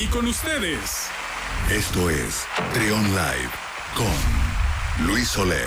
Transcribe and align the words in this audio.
Y 0.00 0.06
con 0.06 0.28
ustedes. 0.28 1.08
Esto 1.72 2.08
es 2.08 2.44
Trion 2.72 3.02
Live 3.02 3.50
con 3.96 5.08
Luis 5.08 5.36
Oleg. 5.36 5.58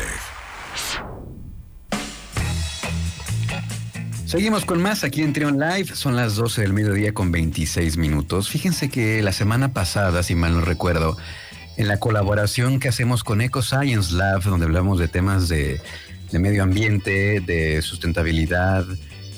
Seguimos 4.25 4.63
con 4.63 4.81
más 4.81 5.03
aquí 5.03 5.21
en 5.21 5.33
Trion 5.33 5.59
Live. 5.59 5.95
Son 5.95 6.15
las 6.15 6.37
12 6.37 6.61
del 6.61 6.71
mediodía 6.71 7.13
con 7.13 7.33
26 7.33 7.97
minutos. 7.97 8.49
Fíjense 8.49 8.87
que 8.87 9.21
la 9.21 9.33
semana 9.33 9.73
pasada, 9.73 10.23
si 10.23 10.33
mal 10.33 10.53
no 10.53 10.61
recuerdo, 10.61 11.17
en 11.75 11.89
la 11.89 11.99
colaboración 11.99 12.79
que 12.79 12.87
hacemos 12.87 13.25
con 13.25 13.41
Eco 13.41 13.61
Science 13.61 14.13
Lab, 14.13 14.43
donde 14.43 14.65
hablamos 14.65 14.97
de 14.97 15.09
temas 15.09 15.49
de, 15.49 15.81
medio 16.31 16.63
ambiente, 16.63 17.41
de 17.41 17.81
sustentabilidad, 17.81 18.85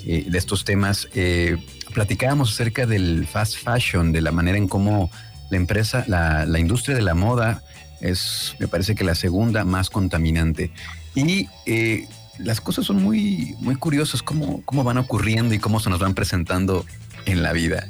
eh, 0.05 0.25
de 0.27 0.37
estos 0.37 0.65
temas, 0.65 1.07
eh, 1.15 1.57
platicábamos 1.93 2.51
acerca 2.51 2.85
del 2.85 3.27
fast 3.27 3.57
fashion, 3.57 4.11
de 4.11 4.21
la 4.21 4.31
manera 4.31 4.57
en 4.57 4.67
cómo 4.67 5.09
la 5.49 5.57
empresa, 5.57 6.03
la, 6.07 6.59
industria 6.59 6.95
de 6.95 7.01
la 7.01 7.13
moda 7.13 7.63
es, 8.01 8.55
me 8.59 8.67
parece 8.67 8.95
que 8.95 9.03
la 9.03 9.15
segunda 9.15 9.63
más 9.63 9.89
contaminante. 9.89 10.71
Y 11.15 11.48
eh, 11.65 12.07
las 12.39 12.59
cosas 12.59 12.85
son 12.85 13.01
muy, 13.01 13.55
muy 13.59 13.75
curiosas, 13.75 14.23
cómo, 14.23 14.61
cómo 14.65 14.84
van 14.84 14.98
ocurriendo 14.98 15.53
y 15.53 15.59
cómo 15.59 15.79
se 15.79 15.89
nos 15.89 15.99
van 15.99 16.15
presentando 16.15 16.85
en 17.25 17.43
la 17.43 17.53
vida. 17.53 17.87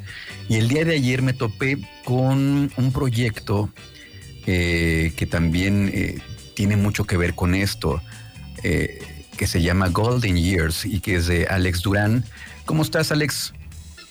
Y 0.49 0.55
el 0.57 0.67
día 0.67 0.83
de 0.83 0.95
ayer 0.95 1.21
me 1.21 1.33
topé 1.33 1.77
con 2.03 2.71
un 2.75 2.91
proyecto 2.91 3.69
eh, 4.45 5.13
que 5.15 5.25
también 5.25 5.89
eh, 5.93 6.19
tiene 6.53 6.75
mucho 6.75 7.05
que 7.05 7.17
ver 7.17 7.33
con 7.33 7.55
esto, 7.55 8.01
que 8.61 9.47
se 9.47 9.61
llama 9.61 9.89
Golden 9.89 10.37
Years 10.37 10.85
y 10.85 11.01
que 11.01 11.15
es 11.15 11.27
de 11.27 11.47
Alex 11.47 11.81
Durán. 11.81 12.23
¿Cómo 12.65 12.81
estás, 12.83 13.11
Alex? 13.11 13.53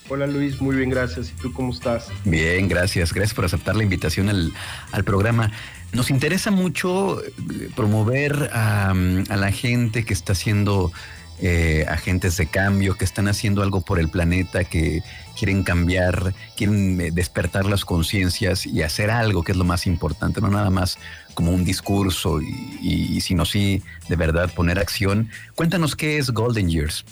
Hola 0.09 0.27
Luis, 0.27 0.61
muy 0.61 0.77
bien, 0.77 0.91
gracias. 0.91 1.31
¿Y 1.31 1.41
tú 1.41 1.53
cómo 1.53 1.73
estás? 1.73 2.09
Bien, 2.25 2.69
gracias. 2.69 3.13
Gracias 3.13 3.35
por 3.35 3.45
aceptar 3.45 3.77
la 3.77 3.83
invitación 3.83 4.29
al, 4.29 4.53
al 4.91 5.05
programa. 5.05 5.51
Nos 5.93 6.11
interesa 6.11 6.51
mucho 6.51 7.23
eh, 7.23 7.69
promover 7.77 8.51
a, 8.53 8.95
la 8.95 9.53
gente 9.53 10.05
que 10.05 10.15
está 10.15 10.33
haciendo 10.33 10.91
eh, 11.39 11.85
agentes 11.87 12.39
de 12.39 12.47
cambio, 12.47 12.97
que 12.97 13.05
están 13.05 13.29
haciendo 13.29 13.63
algo 13.63 13.83
por 13.83 13.99
el 13.99 14.09
planeta, 14.09 14.65
que 14.65 15.03
quieren 15.39 15.63
cambiar, 15.65 16.35
quieren 16.57 16.99
eh, 16.99 17.11
despertar 17.13 17.67
las 17.67 17.85
conciencias 17.85 18.65
y 18.65 18.83
hacer 18.83 19.11
algo 19.11 19.43
que 19.43 19.53
es 19.53 19.59
lo 19.59 19.65
más 19.65 19.87
importante, 19.87 20.41
no 20.41 20.49
nada 20.49 20.71
más 20.71 20.99
como 21.35 21.53
un 21.53 21.65
discurso, 21.65 22.41
y, 22.41 23.21
sino 23.21 23.45
sí 23.45 23.83
de 24.09 24.17
verdad 24.17 24.51
poner 24.55 24.79
acción. 24.79 25.29
Cuéntanos 25.55 25.95
qué 25.95 26.17
es 26.17 26.31
Golden 26.31 26.71
Years. 26.71 27.05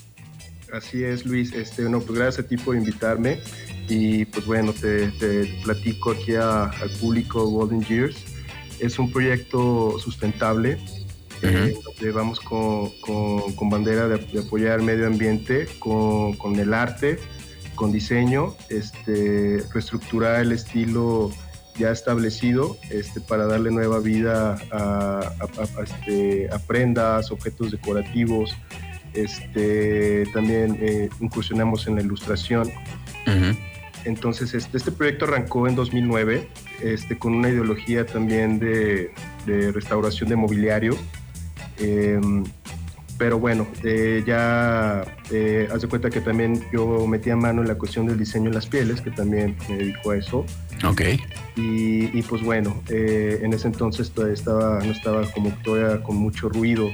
Así 0.72 1.04
es, 1.04 1.26
Luis. 1.26 1.52
Este, 1.52 1.82
bueno, 1.82 2.00
pues 2.00 2.18
gracias 2.18 2.44
a 2.44 2.48
ti 2.48 2.56
por 2.56 2.76
invitarme. 2.76 3.40
Y 3.88 4.24
pues 4.26 4.46
bueno, 4.46 4.72
te, 4.72 5.10
platico 5.64 6.12
aquí 6.12 6.34
al 6.36 6.90
público 7.00 7.44
Golden 7.46 7.82
Years 7.82 8.16
es 8.80 8.98
un 8.98 9.10
proyecto 9.10 9.98
sustentable. 9.98 10.78
Eh, 11.42 11.74
vamos 12.12 12.38
con, 12.40 12.90
con, 13.00 13.70
bandera 13.70 14.08
de, 14.08 14.40
apoyar 14.40 14.80
el 14.80 14.84
medio 14.84 15.06
ambiente, 15.06 15.66
con, 15.78 16.34
con, 16.34 16.56
el 16.56 16.74
arte, 16.74 17.18
con 17.74 17.92
diseño, 17.92 18.54
este, 18.68 19.62
reestructurar 19.72 20.40
el 20.42 20.52
estilo 20.52 21.30
ya 21.78 21.90
establecido 21.92 22.76
este, 22.90 23.20
para 23.22 23.46
darle 23.46 23.70
nueva 23.70 24.00
vida 24.00 24.58
a, 24.70 25.20
a, 25.40 25.82
este, 25.82 26.48
a 26.52 26.58
prendas, 26.58 27.30
objetos 27.30 27.70
decorativos. 27.70 28.54
Este, 29.14 30.24
también 30.32 30.78
eh, 30.80 31.08
incursionamos 31.20 31.86
en 31.86 31.96
la 31.96 32.02
ilustración. 32.02 32.70
Entonces, 34.04 34.54
este, 34.54 34.78
este 34.78 34.90
proyecto 34.92 35.26
arrancó 35.26 35.68
en 35.68 35.74
2009 35.74 36.48
este, 36.82 37.18
con 37.18 37.34
una 37.34 37.50
ideología 37.50 38.06
también 38.06 38.58
de, 38.58 39.12
restauración 39.46 40.28
de 40.30 40.36
mobiliario. 40.36 40.96
Em, 41.78 42.44
pero 43.20 43.38
bueno, 43.38 43.66
eh, 43.84 44.24
ya 44.26 45.04
eh, 45.30 45.68
haz 45.70 45.82
de 45.82 45.88
cuenta 45.88 46.08
que 46.08 46.22
también 46.22 46.64
yo 46.72 47.06
metí 47.06 47.28
a 47.28 47.36
mano 47.36 47.60
en 47.60 47.68
la 47.68 47.74
cuestión 47.74 48.06
del 48.06 48.18
diseño 48.18 48.48
en 48.48 48.54
las 48.54 48.66
pieles, 48.66 49.02
que 49.02 49.10
también 49.10 49.56
me 49.68 49.76
dedico 49.76 50.12
a 50.12 50.16
eso. 50.16 50.46
Ok. 50.88 51.02
Y, 51.54 52.22
pues 52.22 52.42
bueno, 52.42 52.82
eh, 52.88 53.40
en 53.42 53.52
ese 53.52 53.66
entonces 53.66 54.10
todavía 54.10 54.32
estaba, 54.32 54.82
no 54.82 54.90
estaba 54.90 55.30
como 55.32 55.50
todavía 55.62 56.02
con 56.02 56.16
mucho 56.16 56.48
ruido 56.48 56.90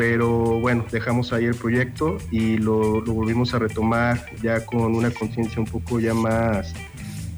pero 0.00 0.58
bueno, 0.60 0.86
dejamos 0.90 1.30
ahí 1.34 1.44
el 1.44 1.54
proyecto 1.54 2.16
y 2.30 2.56
lo, 2.56 3.02
volvimos 3.02 3.52
a 3.52 3.58
retomar 3.58 4.34
ya 4.42 4.64
con 4.64 4.96
una 4.96 5.10
conciencia 5.10 5.60
un 5.60 5.66
poco 5.66 6.00
ya 6.00 6.14
más 6.14 6.72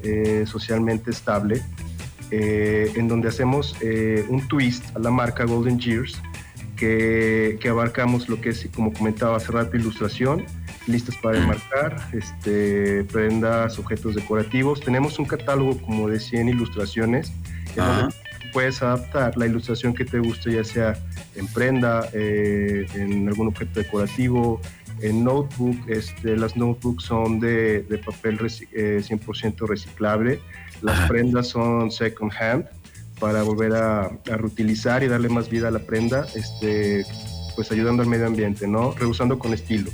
eh, 0.01 0.45
socialmente 0.47 1.11
estable, 1.11 1.61
eh, 2.31 2.89
en 2.95 3.09
donde 3.09 3.27
hacemos 3.27 3.75
eh, 3.81 4.25
un 4.29 4.47
twist 4.47 4.95
a 4.95 4.99
la 4.99 5.11
marca 5.11 5.43
Golden 5.43 5.77
Years, 5.77 6.21
que, 6.77 7.57
que, 7.59 7.67
abarcamos 7.67 8.29
lo 8.29 8.39
que 8.39 8.51
es, 8.51 8.69
como 8.73 8.93
comentaba 8.93 9.35
hace 9.35 9.51
rato, 9.51 9.75
ilustración, 9.75 10.45
listas 10.87 11.17
para 11.17 11.39
enmarcar, 11.39 11.97
este, 12.13 13.03
prendas, 13.11 13.77
objetos 13.77 14.15
decorativos. 14.15 14.79
Tenemos 14.79 15.19
un 15.19 15.25
catálogo 15.25 15.77
como 15.81 16.07
de 16.07 16.17
100 16.17 16.47
ilustraciones, 16.47 17.33
en 17.75 17.83
donde 17.83 18.15
puedes 18.53 18.81
adaptar 18.81 19.35
la 19.35 19.47
ilustración 19.47 19.93
que 19.93 20.05
te 20.05 20.19
guste, 20.19 20.53
ya 20.53 20.63
sea 20.63 20.97
en 21.35 21.47
prenda, 21.47 22.07
eh, 22.13 22.85
en 22.93 23.27
algún 23.27 23.47
objeto 23.47 23.79
decorativo, 23.79 24.61
en 25.01 25.23
notebook. 25.23 25.75
Este, 25.87 26.37
las 26.37 26.55
notebooks 26.55 27.03
son 27.03 27.39
de, 27.39 27.85
papel 28.05 28.39
100% 28.39 28.63
eh, 28.73 29.67
reciclable. 29.67 30.39
Las 30.81 31.09
prendas 31.09 31.47
son 31.47 31.91
second 31.91 32.31
hand 32.39 32.65
para 33.19 33.43
volver 33.43 33.73
a, 33.73 34.11
reutilizar 34.25 35.03
y 35.03 35.07
darle 35.07 35.29
más 35.29 35.49
vida 35.49 35.69
a 35.69 35.71
la 35.71 35.79
prenda, 35.79 36.27
este, 36.35 37.05
pues 37.55 37.71
ayudando 37.71 38.03
al 38.03 38.09
medio 38.09 38.27
ambiente, 38.27 38.67
¿no? 38.67 38.93
Reusando 38.93 39.39
con 39.39 39.53
estilo. 39.53 39.91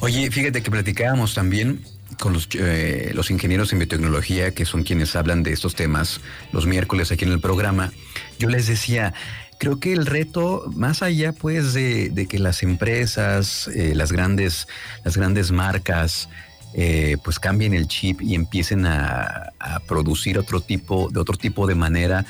Oye, 0.00 0.30
fíjate 0.30 0.62
que 0.62 0.70
platicábamos 0.70 1.34
también 1.34 1.82
con 2.20 2.32
los, 2.32 2.48
eh, 2.54 3.10
los 3.14 3.30
ingenieros 3.32 3.72
en 3.72 3.80
biotecnología, 3.80 4.52
que 4.52 4.64
son 4.64 4.84
quienes 4.84 5.16
hablan 5.16 5.42
de 5.42 5.52
estos 5.52 5.74
temas 5.74 6.20
los 6.52 6.66
miércoles 6.66 7.10
aquí 7.10 7.24
en 7.24 7.32
el 7.32 7.40
programa, 7.40 7.92
yo 8.38 8.48
les 8.48 8.68
decía, 8.68 9.12
creo 9.58 9.80
que 9.80 9.92
el 9.92 10.06
reto, 10.06 10.70
más 10.76 11.02
allá 11.02 11.32
pues 11.32 11.74
de, 11.74 12.26
que 12.28 12.38
las 12.38 12.62
empresas, 12.62 13.68
eh, 13.74 13.94
las, 13.94 14.12
grandes, 14.12 14.68
las 15.04 15.16
grandes 15.16 15.50
marcas, 15.50 16.28
eh, 16.74 17.16
pues 17.24 17.40
cambien 17.40 17.74
el 17.74 17.88
chip 17.88 18.22
y 18.22 18.36
empiecen 18.36 18.86
a, 18.86 19.52
a, 19.58 19.80
producir 19.80 20.38
otro 20.38 20.60
tipo, 20.60 21.08
de 21.10 21.18
otro 21.18 21.36
tipo 21.36 21.66
de 21.66 21.74
manera 21.74 22.24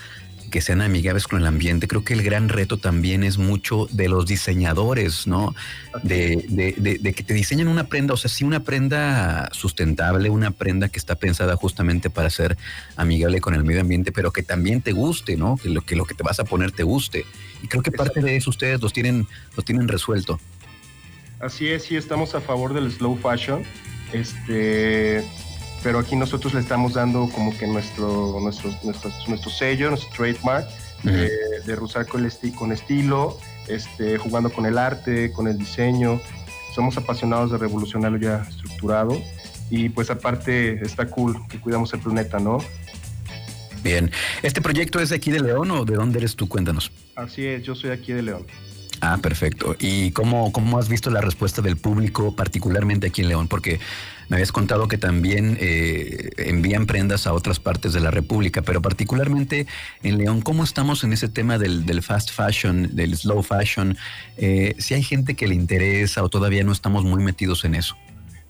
que 0.50 0.60
sean 0.60 0.82
amigables 0.82 1.26
con 1.26 1.40
el 1.40 1.46
ambiente. 1.46 1.88
Creo 1.88 2.04
que 2.04 2.12
el 2.12 2.22
gran 2.22 2.48
reto 2.48 2.76
también 2.76 3.24
es 3.24 3.38
mucho 3.38 3.88
de 3.90 4.08
los 4.08 4.26
diseñadores, 4.26 5.26
¿no? 5.26 5.54
De, 6.02 7.12
que 7.16 7.22
te 7.22 7.34
diseñen 7.34 7.68
una 7.68 7.84
prenda, 7.84 8.14
o 8.14 8.16
sea, 8.16 8.30
sí 8.30 8.44
una 8.44 8.60
prenda 8.60 9.48
sustentable, 9.52 10.28
una 10.28 10.50
prenda 10.50 10.88
que 10.88 10.98
está 10.98 11.14
pensada 11.14 11.56
justamente 11.56 12.10
para 12.10 12.28
ser 12.28 12.58
amigable 12.96 13.40
con 13.40 13.54
el 13.54 13.64
medio 13.64 13.80
ambiente, 13.80 14.12
pero 14.12 14.32
que 14.32 14.42
también 14.42 14.82
te 14.82 14.92
guste, 14.92 15.36
¿no? 15.36 15.56
Que 15.56 15.70
lo 15.70 15.82
que, 15.82 15.96
lo 15.96 16.04
que 16.04 16.14
te 16.14 16.22
vas 16.22 16.40
a 16.40 16.44
poner 16.44 16.72
te 16.72 16.82
guste. 16.82 17.24
Y 17.62 17.68
creo 17.68 17.82
que 17.82 17.92
parte 17.92 18.20
de 18.20 18.36
eso 18.36 18.50
ustedes 18.50 18.80
los 18.80 18.92
tienen, 18.92 19.26
los 19.56 19.64
tienen 19.64 19.88
resuelto. 19.88 20.40
Así 21.40 21.68
es, 21.68 21.84
sí 21.84 21.96
estamos 21.96 22.34
a 22.34 22.40
favor 22.40 22.74
del 22.74 22.90
slow 22.92 23.16
fashion. 23.16 23.62
Este, 24.12 25.24
pero 25.82 25.98
aquí 25.98 26.16
nosotros 26.16 26.54
le 26.54 26.60
estamos 26.60 26.94
dando 26.94 27.28
como 27.28 27.56
que 27.56 27.66
nuestro, 27.66 28.38
nuestro, 28.40 28.70
nuestro, 28.82 29.50
sello, 29.50 29.88
nuestro 29.90 30.10
trademark 30.10 30.68
de, 31.02 31.30
de 31.64 31.76
rusar 31.76 32.06
con, 32.06 32.28
con 32.56 32.72
estilo, 32.72 33.38
este, 33.68 34.18
jugando 34.18 34.50
con 34.50 34.66
el 34.66 34.78
arte, 34.78 35.32
con 35.32 35.48
el 35.48 35.58
diseño. 35.58 36.20
Somos 36.74 36.96
apasionados 36.96 37.50
de 37.50 37.58
revolucionarlo 37.58 38.18
ya 38.18 38.46
estructurado 38.48 39.20
y 39.70 39.88
pues 39.88 40.10
aparte 40.10 40.82
está 40.84 41.06
cool 41.06 41.36
que 41.48 41.58
cuidamos 41.58 41.92
el 41.94 42.00
planeta, 42.00 42.38
¿no? 42.38 42.58
Bien, 43.82 44.10
¿este 44.42 44.60
proyecto 44.60 45.00
es 45.00 45.08
de 45.08 45.16
aquí 45.16 45.30
de 45.30 45.40
León 45.40 45.70
o 45.70 45.84
de 45.84 45.94
dónde 45.94 46.18
eres 46.18 46.36
tú? 46.36 46.48
Cuéntanos. 46.48 46.92
Así 47.16 47.46
es, 47.46 47.62
yo 47.62 47.74
soy 47.74 47.90
aquí 47.90 48.12
de 48.12 48.22
León. 48.22 48.46
Ah, 49.00 49.18
perfecto. 49.22 49.76
¿Y 49.78 50.10
cómo, 50.10 50.52
cómo 50.52 50.78
has 50.78 50.88
visto 50.88 51.10
la 51.10 51.22
respuesta 51.22 51.62
del 51.62 51.76
público, 51.78 52.36
particularmente 52.36 53.06
aquí 53.06 53.22
en 53.22 53.28
León? 53.28 53.48
Porque 53.48 53.80
me 54.28 54.36
habías 54.36 54.52
contado 54.52 54.88
que 54.88 54.98
también 54.98 55.56
eh, 55.58 56.30
envían 56.36 56.86
prendas 56.86 57.26
a 57.26 57.32
otras 57.32 57.58
partes 57.58 57.94
de 57.94 58.00
la 58.00 58.10
República, 58.10 58.60
pero 58.60 58.82
particularmente 58.82 59.66
en 60.02 60.18
León, 60.18 60.42
¿cómo 60.42 60.64
estamos 60.64 61.02
en 61.02 61.14
ese 61.14 61.28
tema 61.28 61.56
del, 61.56 62.02
fast 62.02 62.30
fashion, 62.30 62.94
del 62.94 63.16
slow 63.16 63.42
fashion? 63.42 63.96
Eh, 64.36 64.74
si 64.78 64.94
hay 64.94 65.02
gente 65.02 65.34
que 65.34 65.48
le 65.48 65.54
interesa 65.54 66.22
o 66.22 66.28
todavía 66.28 66.62
no 66.62 66.72
estamos 66.72 67.02
muy 67.02 67.22
metidos 67.24 67.64
en 67.64 67.74
eso. 67.74 67.96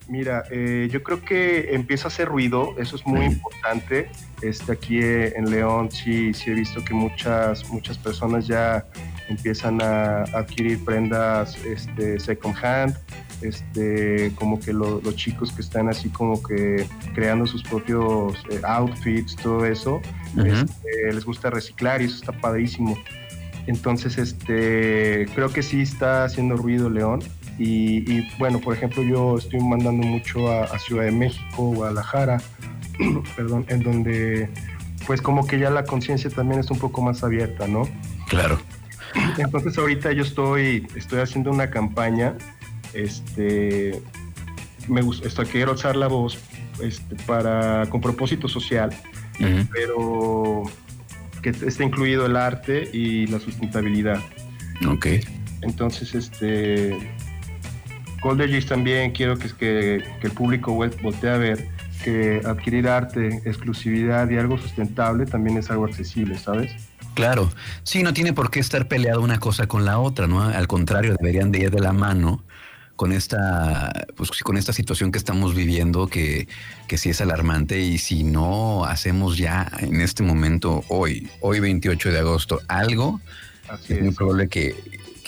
Mira, 0.08 0.42
eh, 0.50 0.88
yo 0.90 1.04
creo 1.04 1.24
que 1.24 1.72
empieza 1.72 2.06
a 2.06 2.08
hacer 2.08 2.26
ruido, 2.26 2.74
eso 2.78 2.96
es 2.96 3.06
muy 3.06 3.24
importante. 3.24 4.10
Este, 4.42 4.72
aquí 4.72 4.98
en 5.00 5.48
León 5.48 5.92
sí, 5.92 6.34
sí 6.34 6.50
he 6.50 6.54
visto 6.54 6.84
que 6.84 6.94
muchas, 6.94 7.68
muchas 7.70 7.96
personas 7.96 8.48
ya 8.48 8.84
empiezan 9.30 9.80
a 9.82 10.22
adquirir 10.34 10.84
prendas 10.84 11.56
este, 11.64 12.18
second 12.20 12.56
hand, 12.62 12.96
este, 13.42 14.32
como 14.34 14.60
que 14.60 14.72
los 14.72 15.16
chicos 15.16 15.52
que 15.52 15.62
están 15.62 15.88
así 15.88 16.08
como 16.10 16.42
que 16.42 16.86
creando 17.14 17.46
sus 17.46 17.62
propios 17.62 18.34
eh, 18.50 18.60
outfits, 18.64 19.34
todo 19.36 19.64
eso, 19.64 20.00
este, 20.36 21.12
les 21.12 21.24
gusta 21.24 21.50
reciclar 21.50 22.02
y 22.02 22.06
eso 22.06 22.16
está 22.16 22.32
padrísimo. 22.32 22.98
Entonces, 23.66 24.18
este, 24.18 25.26
creo 25.34 25.52
que 25.52 25.62
sí 25.62 25.82
está 25.82 26.24
haciendo 26.24 26.56
ruido 26.56 26.90
León. 26.90 27.20
Y, 27.58 28.26
bueno, 28.38 28.58
por 28.58 28.74
ejemplo, 28.74 29.02
yo 29.02 29.36
estoy 29.36 29.60
mandando 29.60 30.06
mucho 30.06 30.50
a, 30.50 30.78
Ciudad 30.78 31.04
de 31.04 31.10
México, 31.10 31.64
Guadalajara, 31.74 32.40
perdón, 33.36 33.66
en 33.68 33.82
donde 33.82 34.48
pues 35.06 35.20
como 35.20 35.46
que 35.46 35.58
ya 35.58 35.70
la 35.70 35.84
conciencia 35.84 36.30
también 36.30 36.60
es 36.60 36.70
un 36.70 36.78
poco 36.78 37.02
más 37.02 37.22
abierta, 37.22 37.66
¿no? 37.66 37.88
Claro. 38.28 38.58
Entonces 39.38 39.76
ahorita 39.78 40.12
yo 40.12 40.22
estoy, 40.22 40.86
estoy 40.94 41.20
haciendo 41.20 41.50
una 41.50 41.70
campaña, 41.70 42.34
este, 42.94 44.00
me 44.88 45.02
gusta, 45.02 45.44
quiero 45.44 45.72
alzar 45.72 45.96
la 45.96 46.08
voz 46.08 46.38
este, 46.82 47.16
para, 47.26 47.86
con 47.88 48.00
propósito 48.00 48.48
social, 48.48 48.90
pero 49.72 50.64
que 51.42 51.50
esté 51.50 51.84
incluido 51.84 52.26
el 52.26 52.36
arte 52.36 52.88
y 52.92 53.26
la 53.26 53.38
sustentabilidad. 53.38 54.20
Ok. 54.86 55.06
Entonces, 55.62 56.14
este, 56.14 56.96
Golden 58.22 58.66
también 58.66 59.12
quiero 59.12 59.38
que, 59.38 59.48
que, 59.48 60.04
que 60.20 60.26
el 60.26 60.32
público 60.32 60.72
voltee 60.72 61.30
a 61.30 61.36
ver 61.36 61.68
que 62.02 62.40
adquirir 62.44 62.88
arte, 62.88 63.42
exclusividad 63.44 64.28
y 64.30 64.38
algo 64.38 64.58
sustentable 64.58 65.26
también 65.26 65.58
es 65.58 65.70
algo 65.70 65.84
accesible, 65.84 66.38
¿sabes? 66.38 66.72
Claro, 67.14 67.50
sí, 67.82 68.02
no 68.02 68.14
tiene 68.14 68.32
por 68.32 68.50
qué 68.50 68.60
estar 68.60 68.88
peleado 68.88 69.20
una 69.20 69.38
cosa 69.38 69.66
con 69.66 69.84
la 69.84 69.98
otra, 69.98 70.26
¿no? 70.26 70.42
Al 70.42 70.66
contrario, 70.66 71.16
deberían 71.18 71.52
de 71.52 71.60
ir 71.60 71.70
de 71.70 71.80
la 71.80 71.92
mano 71.92 72.44
con 72.96 73.12
esta, 73.12 74.06
pues, 74.14 74.30
con 74.42 74.56
esta 74.56 74.72
situación 74.72 75.10
que 75.10 75.18
estamos 75.18 75.54
viviendo, 75.54 76.06
que, 76.06 76.48
que 76.86 76.98
sí 76.98 77.10
es 77.10 77.20
alarmante, 77.20 77.80
y 77.80 77.98
si 77.98 78.24
no 78.24 78.84
hacemos 78.84 79.38
ya 79.38 79.70
en 79.78 80.00
este 80.02 80.22
momento, 80.22 80.84
hoy, 80.88 81.30
hoy 81.40 81.60
28 81.60 82.12
de 82.12 82.18
agosto, 82.18 82.60
algo, 82.68 83.20
es 83.88 84.02
muy 84.02 84.12
probable 84.12 84.48
que, 84.48 84.74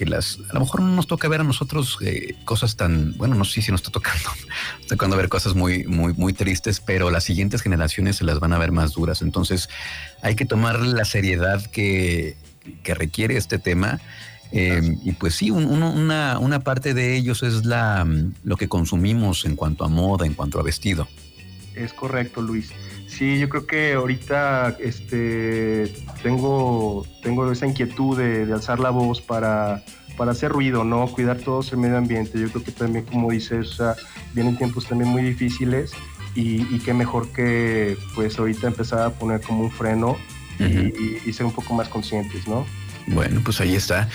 las, 0.06 0.38
a 0.50 0.54
lo 0.54 0.60
mejor 0.60 0.82
no 0.82 0.94
nos 0.94 1.06
toca 1.06 1.28
ver 1.28 1.40
a 1.40 1.44
nosotros 1.44 1.98
eh, 2.02 2.36
cosas 2.44 2.76
tan, 2.76 3.16
bueno, 3.16 3.34
no 3.34 3.44
sé 3.44 3.62
si 3.62 3.70
nos 3.70 3.80
está 3.80 3.90
tocando, 3.90 4.28
está 4.80 4.96
tocando 4.96 5.16
ver 5.16 5.28
cosas 5.28 5.54
muy, 5.54 5.84
muy, 5.84 6.12
muy 6.14 6.32
tristes, 6.32 6.80
pero 6.80 7.10
las 7.10 7.24
siguientes 7.24 7.62
generaciones 7.62 8.16
se 8.16 8.24
las 8.24 8.40
van 8.40 8.52
a 8.52 8.58
ver 8.58 8.72
más 8.72 8.92
duras. 8.92 9.22
Entonces 9.22 9.68
hay 10.22 10.34
que 10.34 10.44
tomar 10.44 10.80
la 10.80 11.04
seriedad 11.04 11.64
que, 11.66 12.36
que 12.82 12.94
requiere 12.94 13.36
este 13.36 13.58
tema. 13.58 14.00
Eh, 14.54 14.98
y 15.02 15.12
pues 15.12 15.34
sí, 15.34 15.50
una, 15.50 16.38
una 16.38 16.60
parte 16.60 16.92
de 16.92 17.16
ellos 17.16 17.42
es 17.42 17.64
la, 17.64 18.06
lo 18.44 18.56
que 18.56 18.68
consumimos 18.68 19.46
en 19.46 19.56
cuanto 19.56 19.84
a 19.84 19.88
moda, 19.88 20.26
en 20.26 20.34
cuanto 20.34 20.60
a 20.60 20.62
vestido. 20.62 21.08
Es 21.74 21.92
correcto, 21.92 22.42
Luis. 22.42 22.70
Sí, 23.06 23.38
yo 23.38 23.48
creo 23.48 23.66
que 23.66 23.92
ahorita 23.94 24.76
este, 24.80 25.92
tengo, 26.22 27.06
tengo 27.22 27.50
esa 27.50 27.66
inquietud 27.66 28.16
de, 28.18 28.52
alzar 28.52 28.80
la 28.80 28.90
voz 28.90 29.20
para, 29.20 29.82
para 30.16 30.32
hacer 30.32 30.50
ruido, 30.50 30.84
¿no? 30.84 31.06
Cuidar 31.08 31.38
todo 31.38 31.62
el 31.70 31.78
medio 31.78 31.98
ambiente. 31.98 32.38
Yo 32.38 32.48
creo 32.50 32.64
que 32.64 32.72
también, 32.72 33.04
como 33.04 33.30
dices, 33.30 33.78
vienen 34.32 34.56
tiempos 34.56 34.86
también 34.86 35.10
muy 35.10 35.22
difíciles 35.22 35.92
y, 36.34 36.62
y 36.74 36.80
qué 36.84 36.94
mejor 36.94 37.28
que 37.28 37.96
pues 38.14 38.38
ahorita 38.38 38.66
empezar 38.66 39.00
a 39.00 39.10
poner 39.10 39.40
como 39.40 39.64
un 39.64 39.70
freno 39.70 40.16
y, 40.58 41.32
ser 41.32 41.46
un 41.46 41.52
poco 41.52 41.74
más 41.74 41.88
conscientes, 41.88 42.46
¿no? 42.46 42.66
Bueno, 43.06 43.40
pues 43.44 43.60
ahí 43.60 43.74
está. 43.74 44.08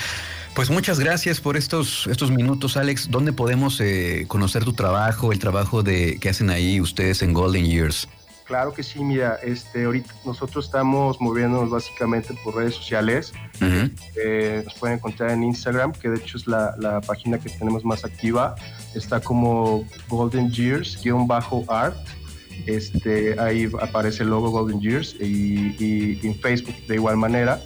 Pues 0.57 0.71
muchas 0.71 1.00
gracias 1.00 1.39
por 1.39 1.56
estos, 1.56 2.07
estos 2.07 2.31
minutos, 2.31 2.77
Alex. 2.77 3.12
¿Dónde 3.12 3.31
podemos 3.31 3.80
eh, 3.80 4.25
conocer 4.27 4.65
tu 4.65 4.74
trabajo, 4.74 5.31
el 5.31 5.38
trabajo 5.38 5.83
de, 5.83 6.18
que 6.19 6.30
hacen 6.30 6.50
ahí 6.50 6.81
ustedes 6.81 7.21
en 7.21 7.31
Golden 7.31 7.63
Years? 7.63 8.09
Claro 8.44 8.74
que 8.74 8.81
sí, 8.81 9.04
mira, 9.04 9.38
este, 9.44 9.83
ahorita 9.83 10.12
nosotros 10.25 10.65
estamos 10.65 11.21
moviéndonos 11.21 11.69
básicamente 11.69 12.33
por 12.44 12.56
redes 12.56 12.74
sociales. 12.74 13.33
Eh, 13.62 14.63
nos 14.65 14.74
pueden 14.74 14.98
encontrar 14.98 15.30
en 15.30 15.44
Instagram, 15.44 15.92
que 15.92 16.09
de 16.09 16.18
hecho 16.18 16.39
es 16.39 16.48
la, 16.48 17.01
página 17.06 17.38
que 17.38 17.51
tenemos 17.51 17.86
más 17.86 18.04
activa. 18.04 18.56
Está 18.95 19.19
como 19.19 19.86
Golden 20.09 20.51
Years-art. 20.51 21.98
Este, 22.65 23.39
ahí 23.39 23.69
aparece 23.80 24.24
el 24.24 24.30
logo 24.30 24.50
Golden 24.50 24.81
Years 24.81 25.15
y, 25.19 25.75
y, 25.77 26.19
en 26.24 26.33
Facebook 26.39 26.75
de 26.88 26.95
igual 26.95 27.15
manera. 27.15 27.62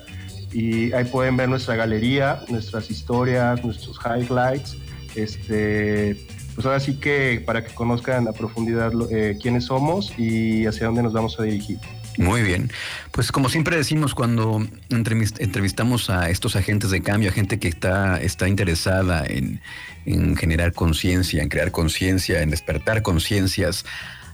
Y 0.51 0.92
ahí 0.94 1.06
pueden 1.06 1.38
ver 1.38 1.50
nuestra 1.50 1.75
galería, 1.75 2.42
nuestras 2.50 2.89
historias, 2.89 3.63
nuestros 3.63 4.00
highlights. 4.03 4.77
Este, 5.15 6.18
pues 6.56 6.65
ahora 6.65 6.80
sí 6.80 6.95
que 6.95 7.42
para 7.45 7.63
que 7.63 7.74
conozcan 7.74 8.27
a 8.27 8.33
profundidad 8.33 8.92
eh, 9.12 9.38
quiénes 9.42 9.65
somos 9.65 10.13
y 10.18 10.65
hacia 10.65 10.88
dónde 10.88 11.03
nos 11.03 11.13
vamos 11.13 11.39
a 11.39 11.44
dirigir. 11.44 11.77
Muy 12.18 12.42
bien. 12.42 12.69
Pues 13.12 13.31
como 13.31 13.50
siempre 13.50 13.77
decimos 13.77 14.13
cuando 14.13 14.65
entrevistamos 14.89 16.09
a 16.09 16.30
estos 16.30 16.56
agentes 16.56 16.92
de 16.92 17.01
cambio, 17.01 17.30
a 17.30 17.33
gente 17.33 17.57
que 17.57 17.69
está, 17.69 18.21
está 18.21 18.50
interesada 18.50 19.24
en, 19.25 19.62
en 20.06 20.36
generar 20.36 20.74
conciencia, 20.74 21.42
en 21.42 21.50
crear 21.50 21.71
conciencia, 21.71 22.42
en 22.42 22.50
despertar 22.50 23.01
conciencias, 23.01 23.86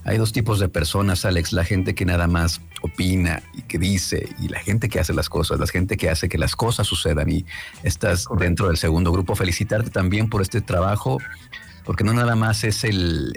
hay 0.04 0.18
dos 0.18 0.32
tipos 0.32 0.60
de 0.60 0.70
personas, 0.70 1.26
Alex, 1.26 1.54
la 1.54 1.66
gente 1.66 1.96
que 1.96 2.06
nada 2.06 2.28
más 2.28 2.62
opina 2.82 3.44
y 3.54 3.64
que 3.64 3.78
dice, 3.78 4.30
y 4.40 4.48
la 4.48 4.60
gente 4.60 4.90
que 4.90 5.00
hace 5.00 5.14
las 5.14 5.30
cosas, 5.30 5.60
la 5.60 5.68
gente 5.68 5.98
que 5.98 6.10
hace 6.10 6.30
que 6.30 6.38
las 6.38 6.56
cosas 6.56 6.88
sucedan. 6.88 7.30
Y 7.30 7.46
estás 7.84 8.26
dentro 8.40 8.68
del 8.68 8.78
segundo 8.78 9.12
grupo. 9.12 9.36
Felicitarte 9.36 9.90
también 9.90 10.30
por 10.30 10.42
este 10.42 10.62
trabajo 10.62 11.20
porque 11.88 12.04
no 12.04 12.12
nada 12.12 12.36
más 12.36 12.66
es 12.66 12.84
el, 12.84 13.34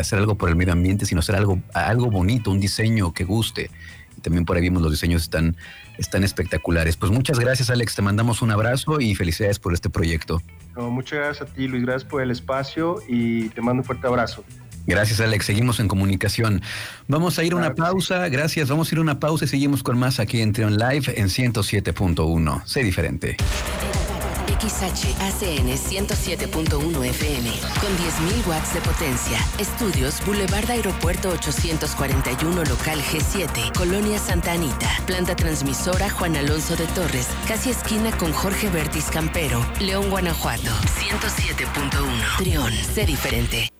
hacer 0.00 0.18
algo 0.18 0.36
por 0.36 0.48
el 0.48 0.56
medio 0.56 0.72
ambiente, 0.72 1.04
sino 1.04 1.18
hacer 1.18 1.36
algo, 1.36 1.60
algo 1.74 2.10
bonito, 2.10 2.50
un 2.50 2.58
diseño 2.58 3.12
que 3.12 3.24
guste. 3.24 3.70
Y 4.16 4.22
también 4.22 4.46
por 4.46 4.56
ahí 4.56 4.62
vimos 4.62 4.80
los 4.80 4.90
diseños 4.90 5.20
están, 5.20 5.58
están 5.98 6.24
espectaculares. 6.24 6.96
Pues 6.96 7.12
muchas 7.12 7.38
gracias, 7.38 7.68
Alex. 7.68 7.94
Te 7.94 8.00
mandamos 8.00 8.40
un 8.40 8.50
abrazo 8.50 8.98
y 8.98 9.14
felicidades 9.14 9.58
por 9.58 9.74
este 9.74 9.90
proyecto. 9.90 10.40
muchas 10.74 11.18
gracias 11.18 11.50
a 11.50 11.52
ti, 11.52 11.68
Luis. 11.68 11.82
Gracias 11.82 12.10
por 12.10 12.22
el 12.22 12.30
espacio 12.30 13.02
y 13.06 13.50
te 13.50 13.60
mando 13.60 13.82
un 13.82 13.84
fuerte 13.84 14.06
abrazo. 14.06 14.42
Gracias, 14.86 15.20
Alex. 15.20 15.46
Seguimos 15.46 15.80
en 15.80 15.88
comunicación. 15.88 16.62
Vamos 17.08 17.38
a 17.38 17.44
ir 17.44 17.52
a 17.52 17.56
una 17.56 17.74
pausa. 17.74 18.28
Gracias. 18.28 18.68
Vamos 18.68 18.90
a 18.90 18.94
ir 18.94 18.98
a 18.98 19.02
una 19.02 19.20
pausa 19.20 19.44
y 19.44 19.48
seguimos 19.48 19.82
con 19.82 19.98
más 19.98 20.20
aquí 20.20 20.40
en 20.40 20.52
Trion 20.52 20.76
Live 20.76 21.12
en 21.16 21.28
107.1. 21.28 22.62
Sé 22.66 22.82
diferente. 22.82 23.36
XHACN 24.60 25.74
107.1 25.74 27.04
FM 27.04 27.50
con 27.80 27.90
10.000 27.96 28.46
watts 28.46 28.74
de 28.74 28.80
potencia. 28.80 29.38
Estudios 29.58 30.24
Boulevard 30.26 30.70
Aeropuerto 30.70 31.30
841 31.30 32.64
Local 32.64 33.00
G7, 33.00 33.72
Colonia 33.76 34.18
Santa 34.18 34.52
Anita. 34.52 34.90
Planta 35.06 35.34
transmisora 35.34 36.10
Juan 36.10 36.36
Alonso 36.36 36.76
de 36.76 36.86
Torres, 36.88 37.28
casi 37.48 37.70
esquina 37.70 38.10
con 38.18 38.32
Jorge 38.32 38.68
Bertis 38.68 39.06
Campero, 39.06 39.64
León, 39.80 40.10
Guanajuato. 40.10 40.70
107.1. 41.10 42.36
Trión, 42.36 42.72
sé 42.72 43.06
diferente. 43.06 43.70